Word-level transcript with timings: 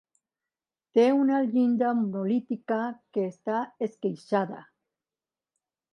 Té 0.97 1.03
una 1.17 1.41
llinda 1.51 1.91
monolítica 1.99 2.79
que 3.17 3.29
està 3.33 3.61
esqueixada. 3.89 4.65